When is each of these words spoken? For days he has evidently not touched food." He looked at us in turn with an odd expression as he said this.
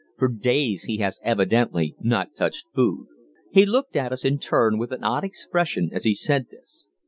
For 0.17 0.29
days 0.29 0.85
he 0.85 0.97
has 0.97 1.19
evidently 1.23 1.95
not 1.99 2.33
touched 2.33 2.65
food." 2.73 3.05
He 3.51 3.67
looked 3.67 3.95
at 3.95 4.11
us 4.11 4.25
in 4.25 4.39
turn 4.39 4.79
with 4.79 4.91
an 4.91 5.03
odd 5.03 5.23
expression 5.23 5.91
as 5.93 6.05
he 6.05 6.15
said 6.15 6.47
this. 6.49 6.87